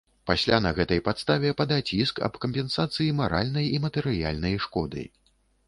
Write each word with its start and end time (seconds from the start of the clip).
Пасля 0.29 0.57
на 0.65 0.69
гэтай 0.79 1.01
падставе 1.07 1.51
падаць 1.59 1.93
іск 1.99 2.23
аб 2.29 2.41
кампенсацыі 2.47 3.13
маральнай 3.21 3.71
і 3.77 3.85
матэрыяльнай 3.87 4.61
шкоды. 4.69 5.09